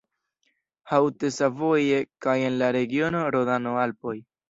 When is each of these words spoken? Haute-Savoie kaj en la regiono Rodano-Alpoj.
Haute-Savoie 0.93 2.01
kaj 2.27 2.37
en 2.49 2.61
la 2.65 2.73
regiono 2.81 3.25
Rodano-Alpoj. 3.39 4.21